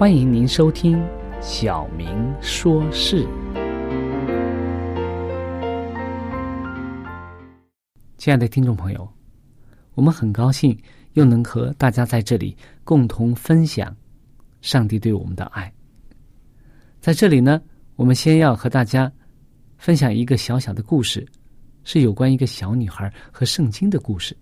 [0.00, 0.96] 欢迎您收听
[1.42, 3.22] 《小明说事》。
[8.16, 9.06] 亲爱的听众朋友，
[9.92, 10.74] 我们很高兴
[11.12, 13.94] 又能和大家在这里共同分享
[14.62, 15.70] 上帝对我们的爱。
[16.98, 17.60] 在这里呢，
[17.94, 19.12] 我们先要和大家
[19.76, 21.28] 分享一个小小的故事，
[21.84, 24.34] 是有关一个小女孩和圣经的故事。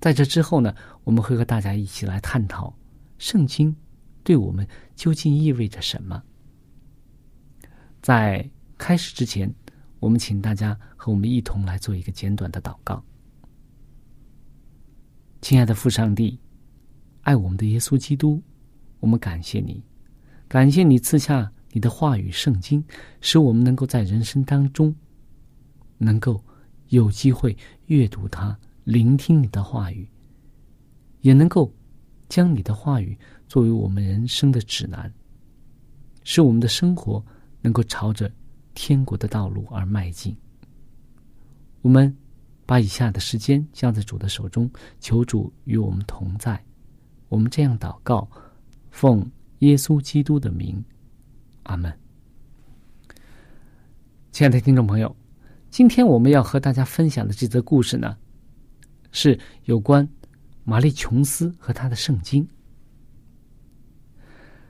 [0.00, 0.74] 在这之后呢，
[1.04, 2.70] 我们会和大家一起来探讨
[3.16, 3.74] 圣经。
[4.28, 6.22] 对我们究竟意味着什么？
[8.02, 8.46] 在
[8.76, 9.50] 开始之前，
[10.00, 13.02] 我们请大家和我们一同来做一个简短的祷告。
[15.40, 16.38] 亲爱的父上帝，
[17.22, 18.42] 爱我们的耶稣基督，
[19.00, 19.82] 我们感谢你，
[20.46, 22.84] 感谢你赐下你的话语圣经，
[23.22, 24.94] 使我们能够在人生当中
[25.96, 26.44] 能够
[26.88, 27.56] 有机会
[27.86, 30.06] 阅读它，聆听你的话语，
[31.22, 31.74] 也能够
[32.28, 33.18] 将你的话语。
[33.48, 35.12] 作为我们人生的指南，
[36.22, 37.24] 使我们的生活
[37.62, 38.30] 能够朝着
[38.74, 40.36] 天国的道路而迈进。
[41.80, 42.14] 我们
[42.66, 44.70] 把以下的时间交在主的手中，
[45.00, 46.62] 求主与我们同在。
[47.30, 48.28] 我们这样祷告，
[48.90, 49.28] 奉
[49.60, 50.84] 耶稣基督的名，
[51.62, 51.92] 阿门。
[54.30, 55.16] 亲爱的听众朋友，
[55.70, 58.16] 今天我们要和大家分享的这则故事呢，
[59.10, 60.06] 是有关
[60.64, 62.46] 玛丽琼斯和他的圣经。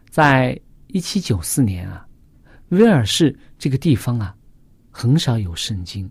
[0.08, 2.06] 在一七九四年啊，
[2.70, 4.34] 威尔士这个地方啊，
[4.90, 6.10] 很少有圣经。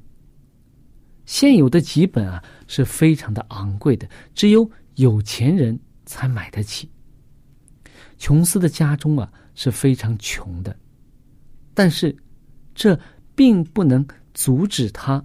[1.25, 6.89] 现有的几本啊是非常的昂贵的，只有有钱人才买得起。
[8.17, 10.77] 琼斯的家中啊是非常穷的，
[11.73, 12.15] 但是
[12.75, 12.97] 这
[13.35, 15.23] 并不能阻止他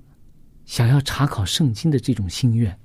[0.65, 2.77] 想要查考圣经的这种心愿。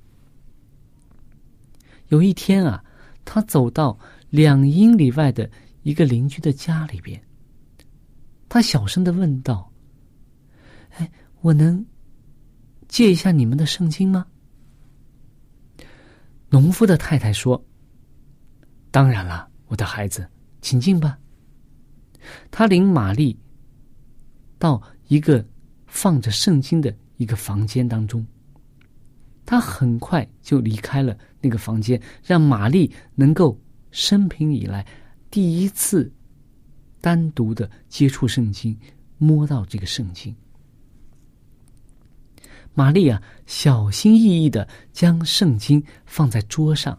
[2.08, 2.84] 有一天啊，
[3.24, 5.50] 他走到两英里外的。
[5.88, 7.18] 一个邻居的家里边，
[8.46, 9.72] 他小声的问道
[10.98, 11.10] ：“哎，
[11.40, 11.82] 我能
[12.88, 14.26] 借一下你们的圣经吗？”
[16.50, 17.64] 农夫的太太说
[18.92, 20.28] ：“当然了，我的孩子，
[20.60, 21.18] 请进吧。”
[22.52, 23.34] 他领玛丽
[24.58, 25.42] 到一个
[25.86, 28.26] 放着圣经的一个房间当中，
[29.46, 33.58] 他很快就离开了那个房间，让玛丽能够
[33.90, 34.86] 生平以来。
[35.30, 36.10] 第一次
[37.00, 38.76] 单独的接触圣经，
[39.18, 40.34] 摸到这个圣经，
[42.72, 46.98] 玛丽啊，小心翼翼的将圣经放在桌上，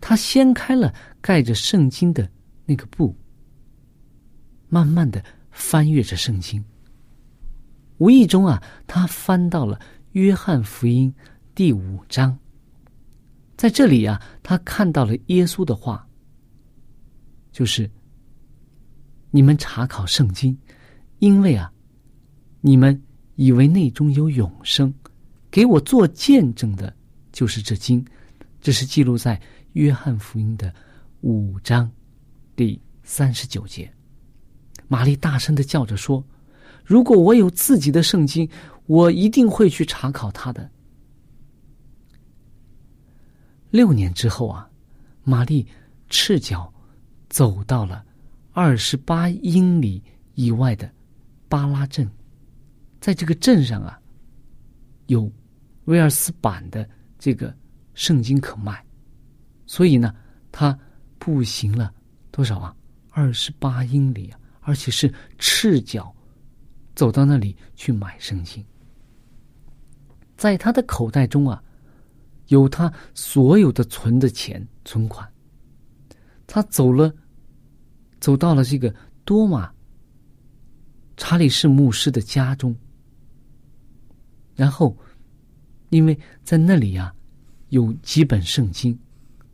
[0.00, 2.26] 她掀开了盖着圣经的
[2.64, 3.14] 那个布，
[4.68, 6.64] 慢慢的翻阅着圣经。
[7.98, 9.78] 无意中啊，他翻到了
[10.12, 11.14] 约翰福音
[11.54, 12.38] 第五章，
[13.56, 16.05] 在这里啊，他看到了耶稣的话。
[17.56, 17.90] 就是
[19.30, 20.54] 你们查考圣经，
[21.20, 21.72] 因为啊，
[22.60, 23.02] 你们
[23.36, 24.92] 以为内中有永生，
[25.50, 26.94] 给我做见证的，
[27.32, 28.04] 就是这经。
[28.60, 29.40] 这是记录在
[29.72, 30.70] 约翰福音的
[31.22, 31.90] 五章
[32.54, 33.90] 第三十九节。
[34.86, 36.22] 玛丽大声的叫着说
[36.84, 38.46] ：“如果我有自己的圣经，
[38.84, 40.70] 我一定会去查考它的。”
[43.72, 44.68] 六年之后啊，
[45.24, 45.66] 玛丽
[46.10, 46.70] 赤脚
[47.28, 48.04] 走到了
[48.52, 50.02] 二十八英里
[50.34, 50.90] 以外的
[51.48, 52.10] 巴拉镇，
[53.00, 54.00] 在这个镇上啊，
[55.06, 55.30] 有
[55.84, 56.88] 威尔斯版的
[57.18, 57.54] 这个。
[57.96, 58.84] 圣经可卖，
[59.64, 60.14] 所以呢，
[60.52, 60.78] 他
[61.18, 61.90] 步行了
[62.30, 62.76] 多少啊？
[63.08, 66.14] 二十八英里啊，而且是赤脚
[66.94, 68.62] 走到那里去买圣经。
[70.36, 71.64] 在他的口袋中啊，
[72.48, 75.26] 有他所有的存的钱存款。
[76.46, 77.14] 他走了，
[78.20, 78.94] 走到了这个
[79.24, 79.72] 多玛
[81.16, 82.76] 查理士牧师的家中，
[84.54, 84.96] 然后，
[85.90, 87.12] 因为在那里呀。
[87.70, 88.96] 有几本圣经，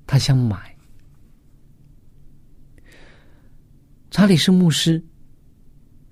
[0.07, 0.77] 他想买。
[4.11, 5.03] 查理士牧师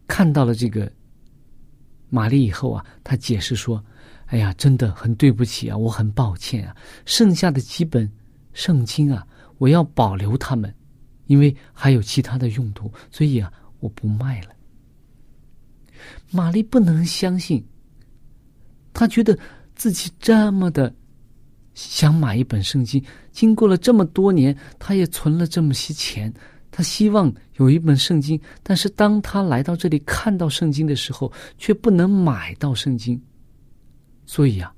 [0.09, 0.91] 看到了这个
[2.09, 3.85] 玛丽以后啊，他解释说
[4.27, 6.75] ：“哎呀，真的很对不起啊，我很抱歉啊，
[7.05, 8.11] 剩下的几本
[8.55, 9.29] 圣经啊，
[9.61, 10.75] 我要保留它们，
[11.27, 14.49] 因为还有其他的用途，所以啊，我不卖了。”
[16.33, 17.63] 玛丽不能相信，
[18.95, 19.39] 他觉得
[19.75, 20.93] 自己这么的。
[21.73, 26.33] 想买一本圣经，经过了这么多年，他也存了这么些钱，
[26.71, 33.19] 他希望有一本圣经，但是当他来到这里看到圣经的时候，却不能买到圣经，
[34.27, 34.75] 所以啊，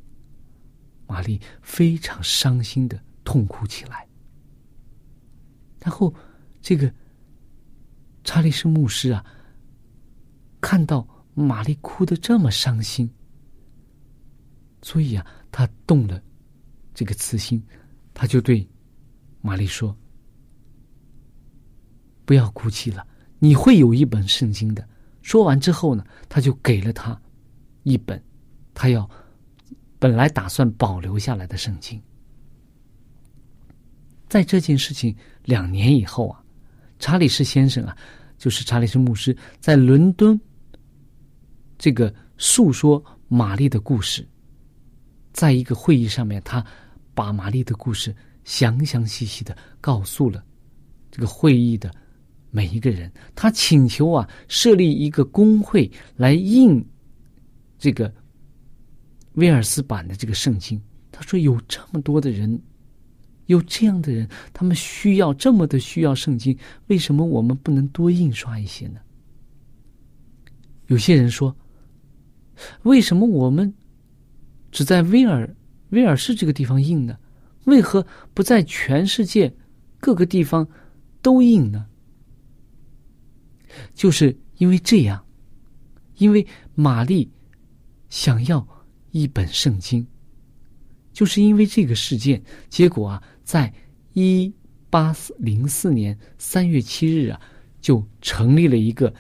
[1.06, 4.06] 玛丽非常伤心的痛哭起来。
[5.82, 6.14] 然后，
[6.60, 6.92] 这个
[8.24, 9.24] 查理士牧师啊，
[10.60, 13.10] 看到玛丽哭的这么伤心，
[14.80, 16.22] 所以啊，他动了。
[16.94, 17.60] 这个慈心，
[18.12, 18.68] 他就对
[19.40, 19.96] 玛丽说
[22.26, 23.06] ：“不要哭泣了，
[23.38, 24.86] 你会有一本圣经的。”
[25.22, 27.18] 说完之后呢，他就给了他
[27.84, 28.22] 一本
[28.74, 29.08] 他要
[29.98, 31.98] 本来打算保留下来的圣经。
[34.28, 36.42] 在这件事情两年以后啊，
[36.98, 37.96] 查理士先生啊，
[38.38, 40.38] 就是查理士牧师，在伦敦
[41.78, 44.26] 这个诉说玛丽的故事。
[45.32, 46.64] 在一个会议上面，他
[47.14, 50.44] 把玛丽的故事详详细细的告诉了
[51.10, 51.90] 这个会议的
[52.50, 53.10] 每一个人。
[53.34, 56.84] 他请求啊，设立一个工会来印
[57.78, 58.12] 这个
[59.32, 60.80] 威尔斯版的这个圣经。
[61.10, 62.60] 他说：“有这么多的人，
[63.46, 66.56] 有这样的人，他们需要这么的需要圣经，
[66.86, 69.00] 为什么我们不能多印刷一些呢？”
[70.88, 71.56] 有些人说
[72.84, 73.72] ：“为什么我们？”
[74.70, 75.54] 只在威尔
[75.90, 77.18] 威尔士这个地方印呢？
[77.64, 78.04] 为何
[78.34, 79.54] 不在全世界
[80.00, 80.66] 各个地方
[81.20, 81.86] 都印呢？
[83.94, 85.24] 就是因为这样，
[86.16, 87.30] 因为玛丽
[88.10, 88.66] 想要
[89.10, 90.06] 一本圣经，
[91.12, 93.72] 就是因为这个事件，结果啊，在
[94.14, 94.52] 一
[94.90, 97.40] 八零四年三月七日啊，
[97.80, 99.12] 就成立了一个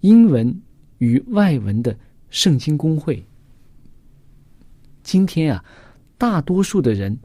[0.00, 0.54] 英文
[0.98, 1.96] 与外文的
[2.30, 3.24] 圣经公会。
[5.02, 5.64] 今天啊，
[6.18, 7.18] 大多数的人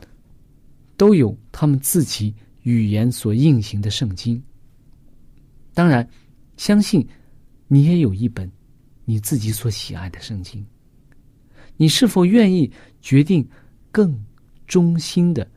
[0.96, 4.42] 都有他们自己语言所印行的圣经。
[5.74, 6.08] 当然，
[6.56, 7.06] 相信
[7.68, 8.50] 你也有一本
[9.06, 10.66] 你自己所喜爱的圣经。
[11.76, 13.46] 你是否愿意决定
[13.94, 14.20] 更
[14.66, 15.48] 忠心的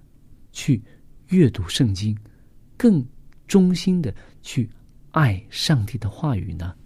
[0.53, 0.83] 去
[1.29, 2.15] 阅读圣经，
[2.77, 3.03] 更
[3.49, 4.69] 忠心的去
[5.13, 6.77] 爱上帝的话语呢？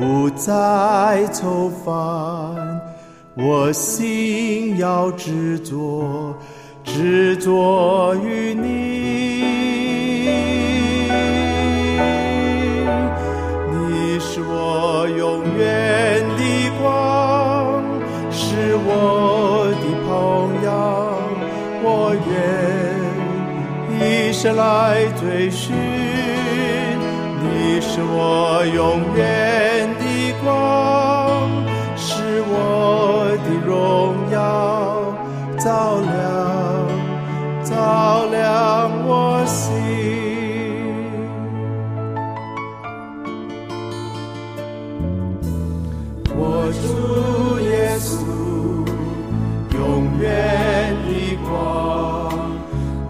[0.00, 1.92] 不再愁烦，
[3.34, 6.32] 我心要执着
[6.84, 8.68] 执着于你，
[13.72, 17.82] 你是我永远的光，
[18.30, 20.08] 是我的朋
[20.62, 20.70] 友，
[21.82, 22.30] 我愿
[23.98, 25.74] 一生来追寻，
[27.42, 29.77] 你是我永远。
[30.48, 30.56] 光，
[31.96, 33.70] 是我的荣
[34.32, 34.38] 耀，
[35.58, 35.66] 照
[36.00, 36.08] 亮，
[37.62, 38.36] 照亮
[39.06, 39.58] 我心。
[46.34, 46.40] 我
[46.80, 46.86] 主
[47.60, 48.10] 耶稣，
[49.76, 49.78] 永
[50.18, 50.24] 远
[51.04, 51.10] 的
[51.46, 51.48] 光，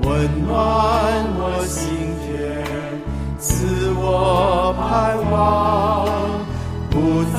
[0.03, 0.07] 温
[0.45, 0.51] 暖
[1.39, 1.79] 我心
[2.21, 2.27] 田，
[3.39, 3.47] 赐
[3.97, 4.87] 我盼
[5.31, 5.39] 望，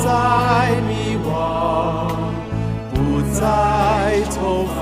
[0.10, 0.16] 再
[0.88, 0.92] 迷
[1.24, 1.30] 惘，
[2.96, 2.98] 不
[3.32, 3.40] 再
[4.32, 4.66] 愁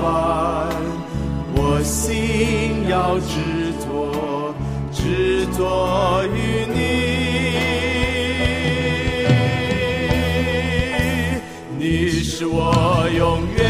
[1.54, 3.34] 我心要执
[3.84, 3.86] 着，
[4.90, 5.60] 执着
[6.28, 6.36] 于
[6.72, 6.76] 你。
[11.78, 12.56] 你是我
[13.14, 13.20] 永
[13.54, 13.67] 远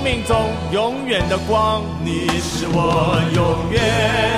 [0.00, 0.34] 生命中
[0.72, 1.82] 永远的光。
[2.02, 4.29] 你是我永远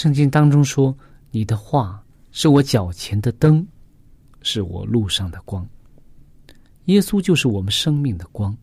[0.00, 0.96] 圣经当中说
[1.30, 3.66] ：“你的话是我脚前的灯，
[4.40, 5.68] 是我路上的光。”
[6.86, 8.56] 耶稣就是我们生命的光。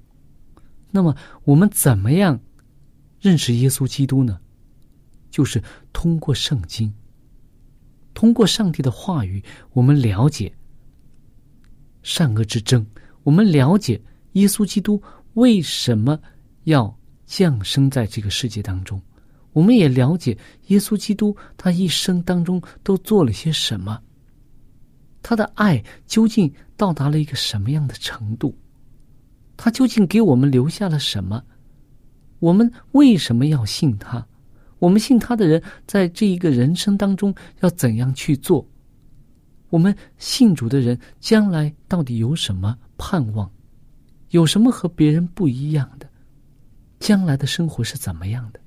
[0.90, 2.40] 那么，我们怎么样
[3.22, 4.40] 认识耶稣基督呢？
[5.30, 5.62] 就是
[5.94, 6.92] 通过圣经，
[8.16, 10.52] 通过上帝的话语，我们了解
[12.02, 12.84] 善恶之争，
[13.22, 14.02] 我们了解
[14.32, 15.00] 耶稣基督
[15.36, 16.20] 为什么
[16.64, 19.00] 要降生在这个世界当中。
[19.58, 20.38] 我们也了解
[20.68, 24.00] 耶稣基督他一生当中都做了些什么，
[25.24, 28.56] 他的爱究竟到达了一个什么样的程度，
[29.58, 31.44] 他究竟给我们留下了什么？
[32.38, 34.24] 我们为什么要信他？
[34.78, 38.64] 我们信他的人在这一个人生当中要怎样去做？
[39.72, 43.52] 我们信主的人将来到底有什么盼望？
[44.30, 46.08] 有什么和别人不一样的？
[47.00, 48.60] 将来的生活是怎么样的？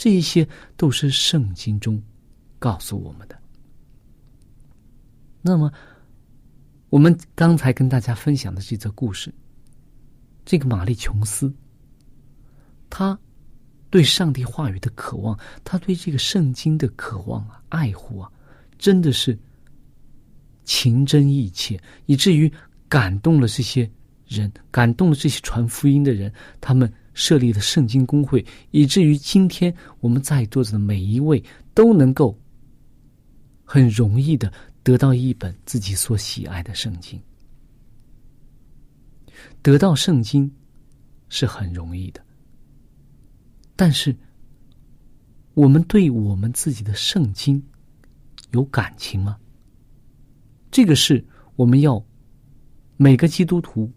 [0.00, 2.02] 这一些都是圣经中
[2.58, 3.38] 告诉我们的。
[5.42, 5.70] 那么，
[6.88, 9.30] 我们刚才跟大家分享的这则故事，
[10.46, 11.52] 这个玛丽琼斯，
[12.88, 13.18] 她
[13.90, 18.32] 对上帝话语的渴望，她对这个圣经的渴望啊、爱护啊，
[18.78, 19.38] 真的是
[20.64, 22.50] 情真意切，以至于
[22.88, 23.90] 感动了这些
[24.26, 26.90] 人，感动了这些传福音的人，他们。
[27.20, 32.34] 设立的圣经公会，以至于今天我们在座的每一位都能够
[33.62, 34.50] 很容易的
[34.82, 37.20] 得到一本自己所喜爱的圣经。
[39.60, 40.50] 得到圣经
[41.28, 42.24] 是很容易的，
[43.76, 44.16] 但是
[45.52, 47.62] 我们对我们自己的圣经
[48.52, 49.38] 有感情吗？
[50.70, 51.22] 这个是
[51.54, 52.02] 我们要
[52.96, 53.92] 每个基督徒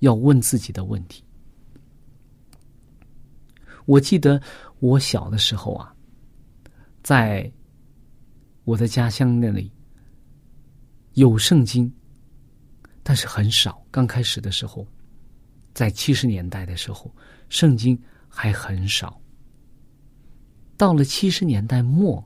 [0.00, 1.24] 要问自己的问题。
[3.88, 4.38] 我记得
[4.80, 5.94] 我小的时候啊，
[7.02, 7.50] 在
[8.64, 9.72] 我的家乡那里
[11.14, 11.90] 有圣经，
[13.02, 13.82] 但是很少。
[13.90, 14.86] 刚开始的时候，
[15.72, 17.10] 在七十年代的时候，
[17.48, 19.18] 圣经还很少。
[20.76, 22.22] 到了七十年代末，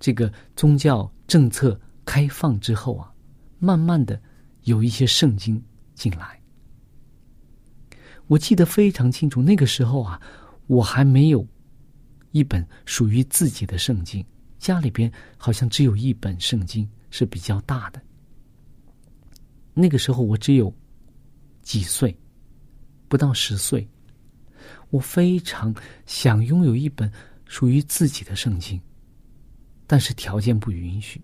[0.00, 3.14] 这个宗教政策开放之后啊，
[3.60, 4.20] 慢慢的
[4.64, 5.64] 有一些圣经
[5.94, 6.37] 进来。
[8.28, 10.20] 我记得非常清楚，那个时候啊，
[10.66, 11.44] 我还没有
[12.32, 14.24] 一本属于自己的圣经，
[14.58, 18.00] 家里边好像只有一本圣经是比较大的。
[19.74, 20.72] 那个时候我只有
[21.62, 22.16] 几岁，
[23.08, 23.86] 不到十岁。
[24.90, 25.74] 我非常
[26.06, 27.10] 想拥有一本
[27.46, 28.80] 属于自己的圣经，
[29.86, 31.20] 但是条件不允许。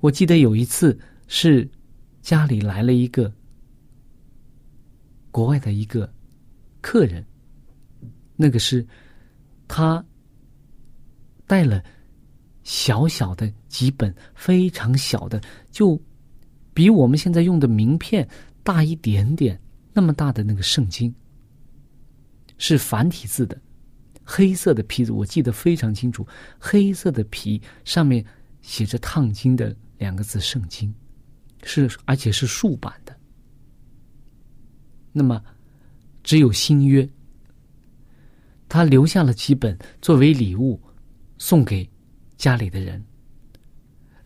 [0.00, 1.68] 我记得有一次是
[2.22, 3.32] 家里来了一个
[5.30, 6.12] 国外的一个
[6.80, 7.24] 客人，
[8.36, 8.86] 那个是
[9.68, 10.04] 他
[11.46, 11.82] 带了
[12.62, 16.00] 小小的几本非常小的，就
[16.72, 18.28] 比我们现在用的名片
[18.62, 19.60] 大一点点
[19.92, 21.12] 那么大的那个圣经。
[22.58, 23.58] 是繁体字的，
[24.22, 26.26] 黑色的皮子，我记得非常清楚。
[26.58, 28.22] 黑色的皮上面
[28.60, 30.94] 写着“烫金”的两个字，圣经，
[31.62, 33.16] 是而且是竖版的。
[35.12, 35.42] 那么，
[36.22, 37.08] 只有新约，
[38.68, 40.80] 他留下了几本作为礼物
[41.38, 41.88] 送给
[42.36, 43.04] 家里的人。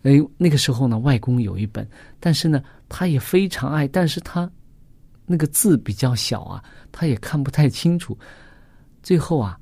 [0.02, 1.88] 哎，那个时候呢，外公有一本，
[2.20, 4.50] 但是呢，他也非常爱，但是他。
[5.26, 6.62] 那个字比较小啊，
[6.92, 8.14] 他也看不太清楚。
[9.02, 9.58] 最后啊，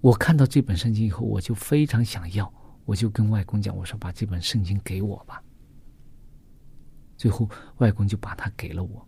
[0.00, 2.50] 我看到这本圣经以后，我就非常想要，
[2.86, 5.42] 我就跟外公讲：“我说把这本圣经给我吧。”
[7.18, 9.06] 最后，外公就把它给了我。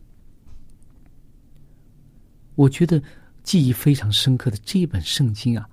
[2.61, 3.03] 我觉得
[3.43, 5.67] 记忆非常深刻的这一本圣经啊，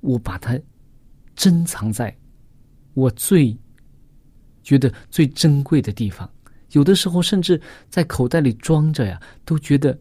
[0.00, 0.60] 我把它
[1.34, 2.14] 珍藏在
[2.92, 3.56] 我最
[4.62, 6.30] 觉得最珍贵的地方。
[6.72, 9.98] 有的时候甚至在口袋里装着呀，都觉得，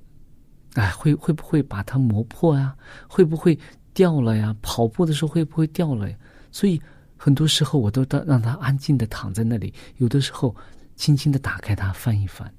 [0.73, 2.75] 哎，会会不会把它磨破呀？
[3.07, 3.57] 会不会
[3.93, 4.53] 掉了呀？
[4.61, 6.17] 跑步的时候会不会掉了呀？
[6.51, 6.81] 所以
[7.15, 10.53] 很多时候我都让让它安静的躺在那里，有的时候
[10.97, 12.53] 轻轻的打开它翻一翻。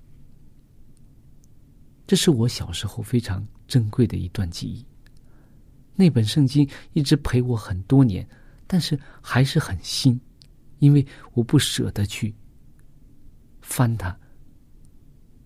[2.10, 4.84] 这是我小时候非常珍贵的一段记忆。
[5.94, 8.28] 那本圣经一直陪我很多年，
[8.66, 10.20] 但是还是很新，
[10.80, 12.34] 因为我不舍得去。
[13.60, 14.12] 翻它，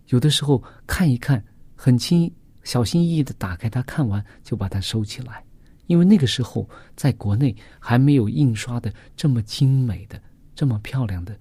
[0.07, 5.45] 有的时候看一看，很轻，小心翼翼的打开它，看完就把它收起来，
[5.87, 10.19] 因为那个时候在国内还没有印刷的这么精美的、
[10.55, 11.39] 这么漂亮的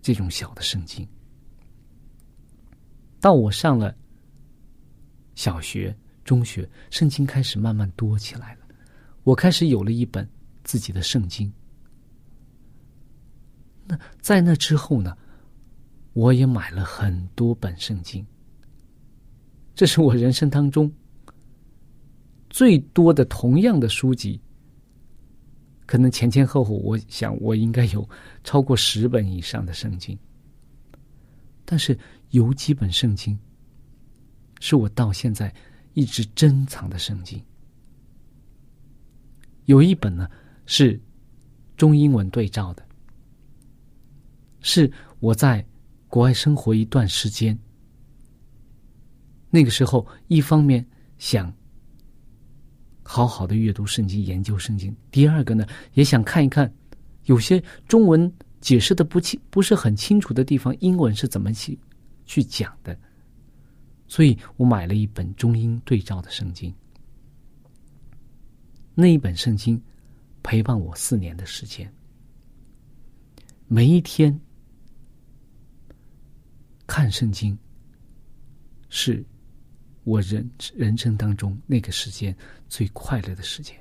[0.00, 1.04] 这种小的圣经。
[3.18, 3.92] 到我上了
[5.34, 8.60] 小学、中学，圣经开始慢慢多起来了，
[9.24, 10.28] 我开始有了一本
[10.64, 11.52] 自己的圣经。
[13.86, 15.16] 那在那之后呢？
[16.12, 18.26] 我也买了很多本圣经，
[19.76, 20.92] 这是我人生当中
[22.50, 24.38] 最多的同样的书籍。
[25.86, 28.06] 可能前前后后，我想我应该有
[28.42, 30.18] 超过十本以上的圣经。
[31.64, 31.96] 但是
[32.30, 33.38] 有几本圣经
[34.60, 35.52] 是我到现在
[35.94, 37.42] 一直珍藏的圣经，
[39.64, 40.30] 有一本呢
[40.66, 41.00] 是
[41.76, 42.86] 中英文对照的，
[44.60, 45.66] 是我在。
[46.12, 47.56] 国外生活一段时间，
[49.48, 50.84] 那个时候一方面
[51.18, 51.54] 想
[53.04, 56.68] 好好的阅读圣经、研究圣经；第二个呢，也想看一看
[57.26, 58.28] 有些中文
[58.60, 61.78] 解释的不清、不是很清楚的地方，英文是怎么去
[62.26, 62.98] 去讲的。
[64.10, 66.74] 所以我买了一本中英对照的圣经。
[68.92, 69.80] 那一本圣经
[70.42, 71.90] 陪伴我四年的时间，
[73.68, 74.38] 每一天。
[76.88, 77.56] 看圣经，
[78.88, 79.24] 是
[80.02, 82.36] 我人人生当中那个时间
[82.68, 83.76] 最快乐的时间。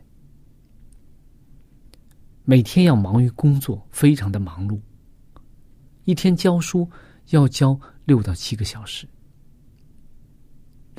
[2.44, 4.80] 每天要忙于工作，非常的忙碌。
[6.06, 6.88] 一天教书
[7.30, 9.10] 要教六到七个小时，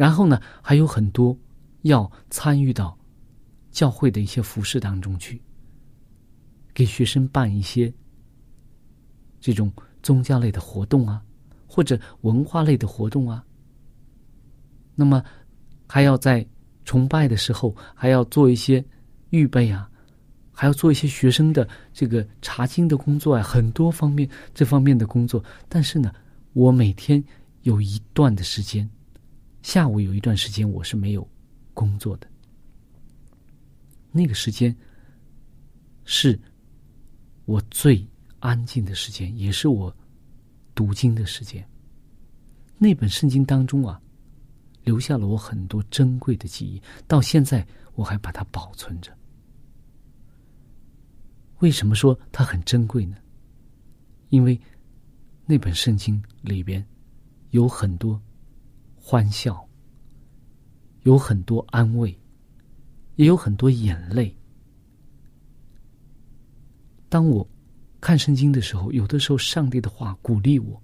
[0.00, 1.36] 然后呢，还有很多
[1.82, 2.98] 要参与到
[3.70, 5.38] 教会的一些服饰当中去，
[6.72, 7.92] 给学生办一些
[9.42, 9.70] 这种
[10.02, 11.22] 宗教类的活动啊。
[11.66, 13.44] 或者文化类的活动啊，
[14.94, 15.22] 那么
[15.86, 16.44] 还要在
[16.86, 18.82] 崇拜的时候还要做一些
[19.28, 19.88] 预备啊，
[20.50, 25.44] 还要做一些学生的这个查经的工作啊，很多方面这方面的工作。
[25.68, 26.10] 但是呢，
[26.54, 27.22] 我每天
[27.64, 28.88] 有一段的时间
[29.62, 31.28] 下午有一段时间我是没有
[31.74, 32.26] 工作的，
[34.10, 34.74] 那个时间
[36.04, 36.38] 是
[37.44, 38.06] 我最
[38.38, 39.94] 安静的时间，也是我
[40.74, 41.66] 读经的时间。
[42.78, 44.00] 那本圣经当中啊，
[44.82, 49.14] 留下了我很多珍贵的记忆，到现在我还把它保存着。
[51.58, 53.18] 为什么说它很珍贵呢？
[54.30, 54.58] 因为
[55.44, 56.84] 那本圣经里边
[57.50, 58.20] 有很多
[59.10, 59.68] 欢笑，
[61.02, 62.16] 有很多安慰，
[63.16, 64.32] 也有很多眼泪。
[67.08, 67.44] 当我
[68.00, 70.80] 看圣经的时候，有的时候上帝的话鼓励我，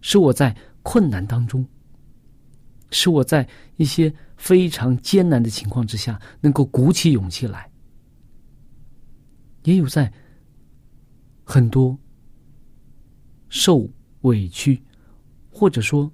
[0.00, 0.56] 是我在。
[0.84, 1.64] 困难当中，
[2.90, 7.70] 使我在一些非常艰难的情况之下，能够鼓起勇气来；
[9.62, 10.12] 也有在
[11.44, 11.96] 很多
[13.48, 13.88] 受
[14.22, 14.82] 委屈，
[15.52, 16.10] 或者说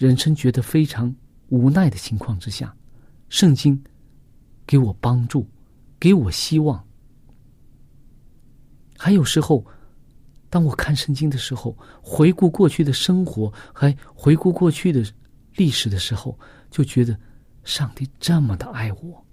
[0.00, 1.14] 人生觉得非常
[1.50, 2.74] 无奈的情况之下，
[3.28, 3.84] 圣经
[4.66, 5.46] 给我帮助，
[5.98, 6.82] 给我希望。
[8.96, 9.62] 还有时候。
[10.48, 15.00] 当我看圣经的时候，回顾过去的生活，还回顾过去的
[15.54, 16.36] 历史的时候，
[16.72, 17.16] 就觉得
[17.62, 19.24] 上帝这么的爱我，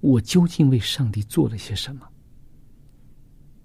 [0.00, 2.08] 我究竟为上帝做了些什么？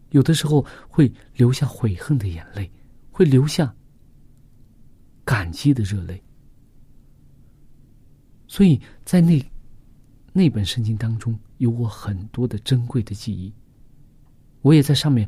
[0.09, 2.69] 有的时候会流下悔恨的眼泪，
[3.11, 3.73] 会流下
[5.23, 6.21] 感激的热泪。
[8.47, 9.43] 所以在那
[10.31, 13.53] 那本圣经当中，有我很多的珍贵的记忆，
[14.61, 15.27] 我也在上面。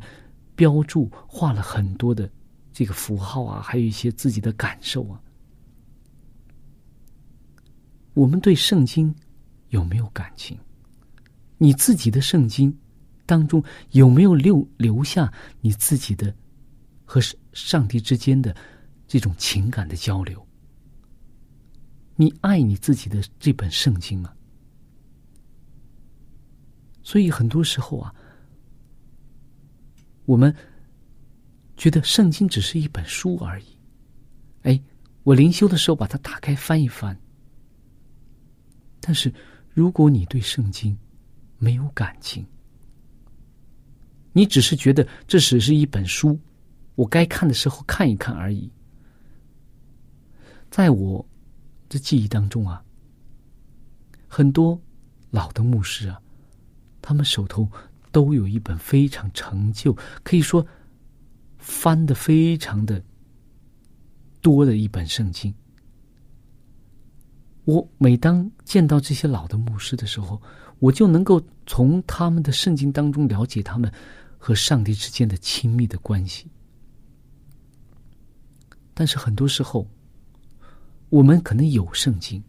[0.58, 2.26] 标注画了很多的
[2.72, 5.20] 这个符号啊，还有一些自己的感受啊。
[8.14, 9.14] 我们对圣经
[9.68, 10.58] 有没有感情？
[11.58, 12.74] 你自己的圣经
[13.26, 15.30] 当中有没有留留下
[15.60, 16.34] 你自己的
[17.04, 17.20] 和
[17.52, 18.56] 上帝之间的
[19.06, 20.46] 这种情感的交流？
[22.16, 24.32] 你爱你自己的这本圣经吗？
[27.02, 28.14] 所以很多时候啊。
[30.24, 30.52] 我们
[31.76, 33.66] 觉得圣经只是一本书而已，
[34.62, 34.82] 哎，
[35.22, 37.16] 我灵修的时候把它打开翻一翻。
[39.00, 39.32] 但是，
[39.72, 40.98] 如果你对圣经
[41.58, 42.44] 没有感情，
[44.32, 46.36] 你只是觉得这只是一本书，
[46.96, 48.68] 我该看的时候看一看而已。
[50.76, 51.26] 在我
[51.88, 52.84] 的记忆当中啊，
[54.28, 54.78] 很多
[55.30, 56.20] 老的牧师啊，
[57.00, 57.66] 他们手头。
[58.12, 60.66] 都有一本非常成就，可以说
[61.58, 63.02] 翻的非常的
[64.40, 65.52] 多的一本圣经。
[67.66, 70.40] 我每当见到这些老的牧师的时候，
[70.78, 73.92] 我就能够从他们的圣经当中了解他们
[74.38, 76.50] 和上帝之间的亲密的关系。
[78.94, 79.86] 但是很多时候，
[81.08, 82.42] 我们可能有圣经，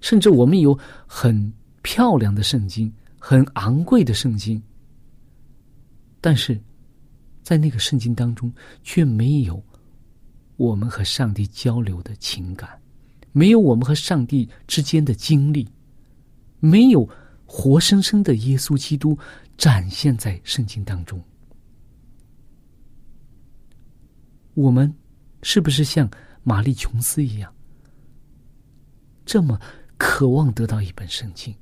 [0.00, 4.62] 甚至我们有很漂亮的圣经，很昂贵的圣经。
[6.20, 6.58] 但是，
[7.42, 9.62] 在那个圣经当中，却没有
[10.56, 12.80] 我们和上帝交流的情感，
[13.32, 15.68] 没有我们和上帝之间的经历，
[16.60, 17.06] 没有
[17.44, 19.18] 活生生的耶稣基督
[19.58, 21.22] 展现在圣经当中。
[24.54, 24.90] 我们
[25.42, 26.08] 是不是像
[26.42, 27.52] 玛丽琼斯一样，
[29.24, 29.60] 这么
[29.96, 31.54] 渴望得到一本圣经？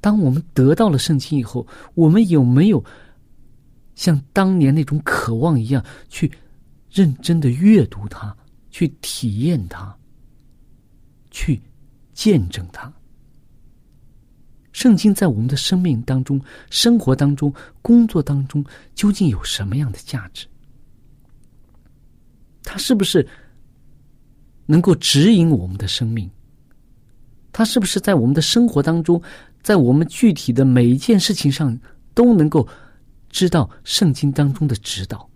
[0.00, 2.84] 当我们得到了圣经以后，我们有没有
[3.94, 6.30] 像当年那种渴望一样，去
[6.90, 8.36] 认真的阅读它，
[8.70, 9.96] 去体验它，
[11.30, 11.60] 去
[12.12, 12.92] 见证它？
[14.72, 16.40] 圣经在我们的生命当中、
[16.70, 18.64] 生活当中、工作当中，
[18.94, 20.46] 究竟有什么样的价值？
[22.62, 23.26] 它是不是
[24.66, 26.30] 能够指引我们的生命？
[27.52, 29.22] 它是不是在我们的生活当中？
[29.62, 31.76] 在我们具体的每一件事情上，
[32.14, 32.68] 都能够
[33.30, 35.28] 知道圣经当中的指导。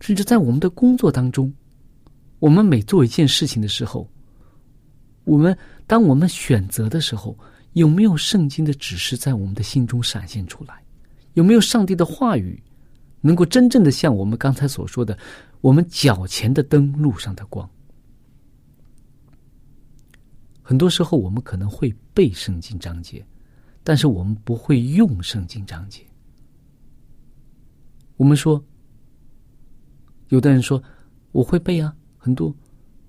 [0.00, 1.50] 甚至在我们的工作当中，
[2.38, 4.06] 我们每做一件事情的时候，
[5.24, 7.38] 我们当我们选择的时候，
[7.72, 10.82] 有没有圣经的指示在我们的心中闪现出来？
[11.34, 12.62] 有没有上帝的话语，
[13.20, 15.16] 能够真正的像我们刚才所说的，
[15.62, 17.66] 我们脚前的灯，路上的光？
[20.62, 23.26] 很多时候，我们可能会背圣经章节，
[23.82, 26.02] 但是我们不会用圣经章节。
[28.16, 28.64] 我们说，
[30.28, 30.80] 有的人说
[31.32, 32.54] 我会背啊，很多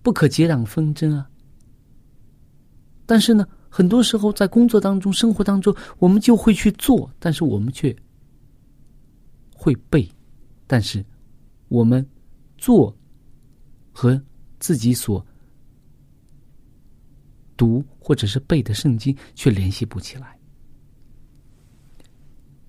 [0.02, 1.30] 不可结党纷争啊。
[3.06, 7.96] 但是呢，很多时候在工作当中、生活当中，我们就会去做，但是我们却
[9.54, 10.10] 会背，
[10.66, 11.06] 但是
[11.68, 12.04] 我们
[12.58, 12.96] 做
[13.92, 14.20] 和
[14.60, 15.24] 自己所
[17.63, 20.38] 读或者是背的圣经却联系不起来。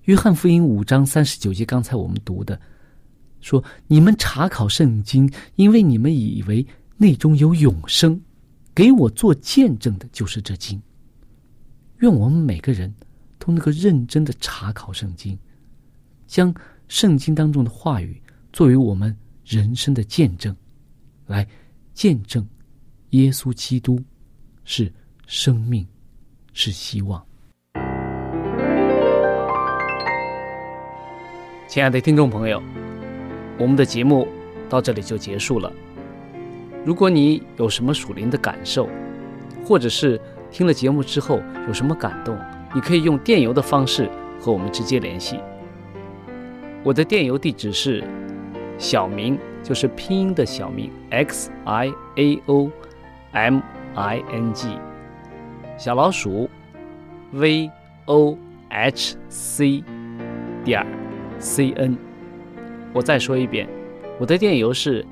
[0.03, 2.57] 约翰福音五章三十九节，刚才我们读的
[3.41, 8.17] 说：“你们查考圣经，因为你们以为内中有永生，
[8.73, 10.81] 给我做见证的就是这经。”
[11.99, 12.93] 愿我们每个人
[13.37, 15.37] 都能够认真的查考圣经，
[16.25, 16.55] 将
[16.87, 18.21] 圣经当中的话语
[18.53, 20.55] 作为我们人生的见证，
[21.25, 21.45] 来
[21.93, 22.47] 见证
[23.09, 24.01] 耶稣基督
[24.65, 24.91] 是
[25.27, 25.87] 生命，
[26.51, 27.23] 是希望。
[31.67, 32.61] 亲爱的听众朋友，
[33.59, 34.27] 我们的节目
[34.67, 35.71] 到这里就结束了。
[36.83, 38.89] 如果你有什么属灵的感受，
[39.63, 42.35] 或者是听了节目之后有什么感动，
[42.73, 44.09] 你可以用电邮的方式
[44.41, 45.39] 和我们直接联系。
[46.83, 48.03] 我的电邮地址是
[48.79, 52.71] 小明，就是拼音的小明 x i a o
[53.31, 53.59] m
[53.95, 54.69] i n g，
[55.77, 56.49] 小老鼠
[57.31, 57.69] v
[58.05, 58.37] o
[58.69, 59.83] h c
[60.63, 60.85] 点
[61.39, 61.97] c n。
[62.93, 63.67] 我再说一遍，
[64.19, 65.05] 我的电邮是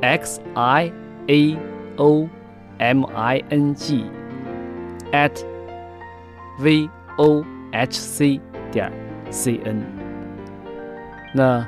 [0.00, 0.92] x i
[1.26, 1.56] a
[1.96, 2.28] o
[2.78, 4.04] m i n g。
[5.12, 5.44] at
[6.58, 8.90] v o h c 点
[9.30, 9.82] c n，
[11.34, 11.66] 那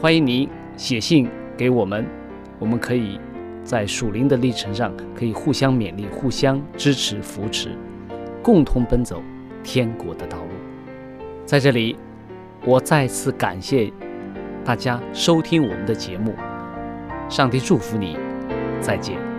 [0.00, 2.06] 欢迎您写信给我们，
[2.60, 3.18] 我们可以
[3.70, 7.68] 在属灵的历程上可以互相勉励、互相支持、扶持，
[8.42, 9.22] 共同奔走
[9.62, 10.50] 天国的道路。
[11.46, 11.96] 在这里，
[12.64, 13.88] 我再次感谢
[14.64, 16.34] 大家收听我们的节目，
[17.28, 18.16] 上帝祝福你，
[18.80, 19.29] 再见。